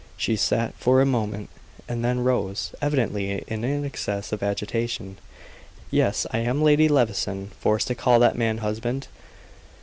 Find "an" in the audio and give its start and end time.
3.63-3.85